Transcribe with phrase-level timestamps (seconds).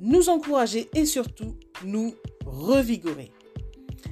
[0.00, 3.32] nous encourager et surtout nous revigorer.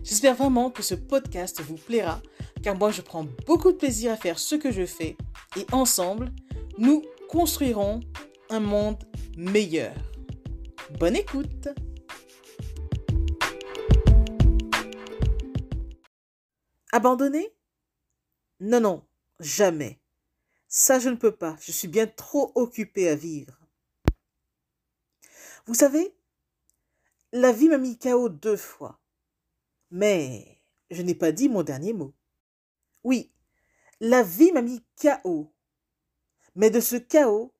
[0.02, 2.20] J'espère vraiment que ce podcast vous plaira
[2.62, 5.16] car moi je prends beaucoup de plaisir à faire ce que je fais
[5.56, 6.32] et ensemble,
[6.78, 8.00] nous construirons
[8.50, 9.02] un monde
[9.36, 9.94] meilleur.
[10.98, 11.68] Bonne écoute
[16.92, 17.52] Abandonner
[18.60, 19.02] Non, non,
[19.40, 20.00] jamais.
[20.68, 21.56] Ça, je ne peux pas.
[21.60, 23.63] Je suis bien trop occupée à vivre.
[25.66, 26.14] Vous savez,
[27.32, 29.00] la vie m'a mis KO deux fois.
[29.90, 32.14] Mais je n'ai pas dit mon dernier mot.
[33.02, 33.32] Oui,
[34.00, 35.52] la vie m'a mis KO.
[36.54, 37.54] Mais de ce chaos,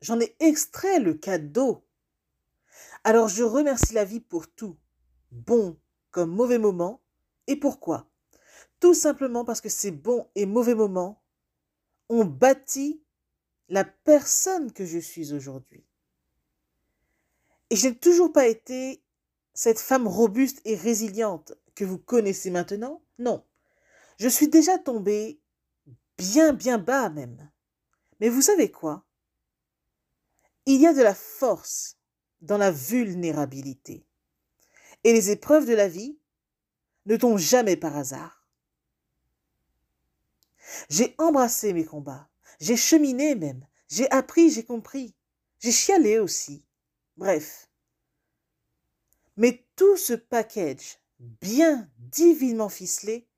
[0.00, 1.84] j'en ai extrait le cadeau.
[3.04, 4.78] Alors je remercie la vie pour tout,
[5.30, 5.78] bon
[6.10, 7.02] comme mauvais moment.
[7.46, 8.08] Et pourquoi?
[8.78, 11.22] Tout simplement parce que ces bons et mauvais moments
[12.08, 13.02] ont bâti
[13.68, 15.84] la personne que je suis aujourd'hui.
[17.70, 19.02] Et je n'ai toujours pas été
[19.54, 23.02] cette femme robuste et résiliente que vous connaissez maintenant.
[23.18, 23.44] Non.
[24.18, 25.40] Je suis déjà tombée
[26.18, 27.50] bien, bien bas même.
[28.20, 29.06] Mais vous savez quoi?
[30.66, 31.96] Il y a de la force
[32.40, 34.06] dans la vulnérabilité.
[35.04, 36.18] Et les épreuves de la vie
[37.06, 38.46] ne tombent jamais par hasard.
[40.88, 42.28] J'ai embrassé mes combats,
[42.60, 45.16] j'ai cheminé même, j'ai appris, j'ai compris,
[45.58, 46.64] j'ai chialé aussi.
[47.20, 47.68] Bref.
[49.36, 53.28] Mais tout ce package bien divinement ficelé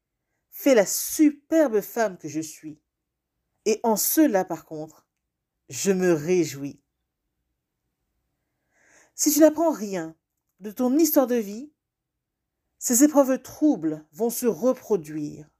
[0.52, 2.80] fait la superbe femme que je suis.
[3.64, 5.08] Et en cela, par contre,
[5.68, 6.80] je me réjouis.
[9.16, 10.14] Si tu n'apprends rien
[10.60, 11.72] de ton histoire de vie,
[12.78, 15.50] ces épreuves troubles vont se reproduire,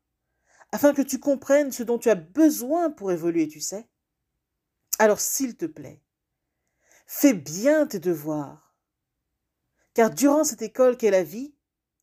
[0.71, 3.89] afin que tu comprennes ce dont tu as besoin pour évoluer, tu sais.
[5.01, 6.01] Alors, s'il te plaît,
[7.07, 8.75] Fais bien tes devoirs.
[9.95, 11.55] Car durant cette école qu'est la vie,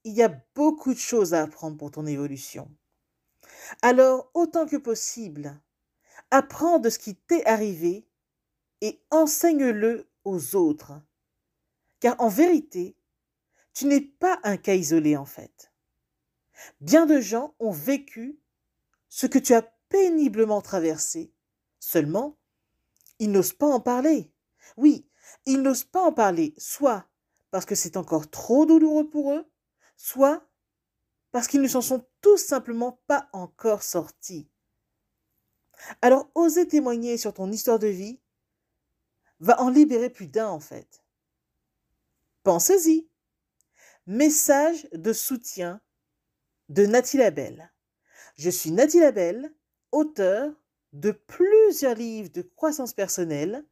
[0.03, 2.71] il y a beaucoup de choses à apprendre pour ton évolution.
[3.81, 5.59] Alors, autant que possible,
[6.31, 8.07] apprends de ce qui t'est arrivé
[8.81, 10.93] et enseigne-le aux autres.
[11.99, 12.95] Car en vérité,
[13.73, 15.71] tu n'es pas un cas isolé en fait.
[16.81, 18.39] Bien de gens ont vécu
[19.09, 21.33] ce que tu as péniblement traversé.
[21.79, 22.37] Seulement,
[23.19, 24.31] ils n'osent pas en parler.
[24.77, 25.07] Oui,
[25.45, 27.07] ils n'osent pas en parler, soit
[27.51, 29.45] parce que c'est encore trop douloureux pour eux,
[29.97, 30.47] soit
[31.31, 34.49] parce qu'ils ne s'en sont tout simplement pas encore sortis.
[36.01, 38.19] Alors, oser témoigner sur ton histoire de vie
[39.39, 41.03] va en libérer plus d'un en fait.
[42.43, 43.07] Pensez-y.
[44.05, 45.81] Message de soutien
[46.69, 47.71] de Nathalie Labelle.
[48.35, 49.53] Je suis Nathalie Labelle,
[49.91, 50.51] auteur
[50.93, 53.65] de plusieurs livres de croissance personnelle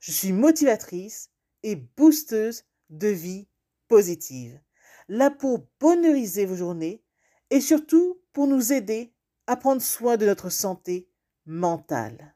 [0.00, 1.30] je suis motivatrice
[1.62, 3.48] et boosteuse de vie
[3.88, 4.60] positive.
[5.08, 7.02] Là pour bonheuriser vos journées
[7.50, 9.12] et surtout pour nous aider
[9.46, 11.08] à prendre soin de notre santé
[11.46, 12.34] mentale.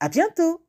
[0.00, 0.64] À bientôt!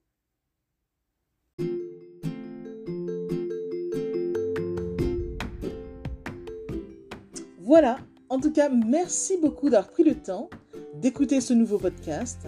[7.59, 10.49] Voilà, en tout cas, merci beaucoup d'avoir pris le temps
[10.95, 12.47] d'écouter ce nouveau podcast